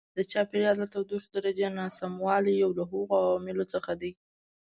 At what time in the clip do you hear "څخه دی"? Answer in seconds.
3.73-4.11